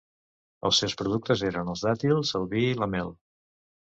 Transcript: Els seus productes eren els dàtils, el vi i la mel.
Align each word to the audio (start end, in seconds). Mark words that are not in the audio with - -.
Els 0.69 0.79
seus 0.83 0.93
productes 1.01 1.43
eren 1.49 1.69
els 1.75 1.85
dàtils, 1.87 2.33
el 2.39 2.47
vi 2.53 2.63
i 2.69 2.73
la 2.85 2.91
mel. 2.97 3.13